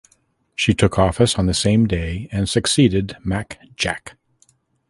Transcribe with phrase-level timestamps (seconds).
[0.55, 4.17] She took office on the same day and succeeded Mac Jack.